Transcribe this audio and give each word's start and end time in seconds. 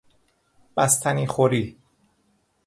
بستنی 0.77 1.27
خوری 1.27 1.77